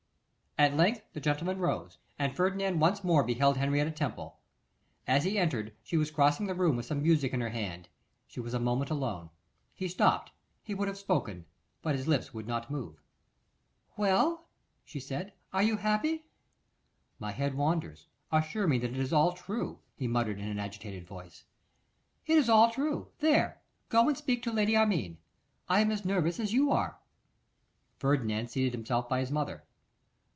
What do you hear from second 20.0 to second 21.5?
murmured in an agitated voice.